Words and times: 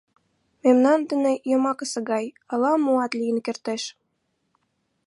—Мемнан 0.63 0.99
дене 1.09 1.33
йомакысе 1.51 1.99
гай, 2.11 2.25
ала-моат 2.51 3.11
лийын 3.19 3.39
кертеш. 3.45 3.83